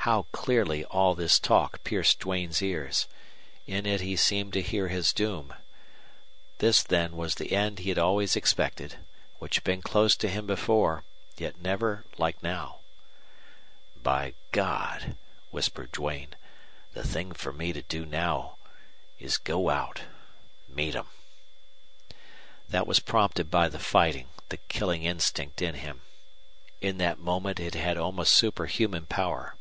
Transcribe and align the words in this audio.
How 0.00 0.26
clearly 0.30 0.84
all 0.84 1.16
this 1.16 1.40
talk 1.40 1.82
pierced 1.82 2.20
Duane's 2.20 2.62
ears! 2.62 3.08
In 3.66 3.86
it 3.86 4.00
he 4.00 4.14
seemed 4.14 4.52
to 4.52 4.62
hear 4.62 4.86
his 4.86 5.12
doom. 5.12 5.52
This, 6.58 6.80
then, 6.84 7.16
was 7.16 7.34
the 7.34 7.50
end 7.50 7.80
he 7.80 7.88
had 7.88 7.98
always 7.98 8.36
expected, 8.36 8.98
which 9.40 9.56
had 9.56 9.64
been 9.64 9.82
close 9.82 10.14
to 10.18 10.28
him 10.28 10.46
before, 10.46 11.02
yet 11.38 11.58
never 11.60 12.04
like 12.18 12.40
now. 12.40 12.78
"By 14.00 14.34
God!" 14.52 15.16
whispered 15.50 15.90
Duane, 15.90 16.36
"the 16.92 17.02
thing 17.02 17.32
for 17.32 17.50
me 17.52 17.72
to 17.72 17.82
do 17.82 18.06
now 18.06 18.58
is 19.18 19.38
go 19.38 19.70
out 19.70 20.02
meet 20.68 20.92
them!" 20.92 21.08
That 22.68 22.86
was 22.86 23.00
prompted 23.00 23.50
by 23.50 23.68
the 23.68 23.80
fighting, 23.80 24.28
the 24.50 24.58
killing 24.68 25.02
instinct 25.02 25.60
in 25.60 25.74
him. 25.74 26.02
In 26.80 26.98
that 26.98 27.18
moment 27.18 27.58
it 27.58 27.74
had 27.74 27.96
almost 27.96 28.34
superhuman 28.34 29.06
power. 29.06 29.56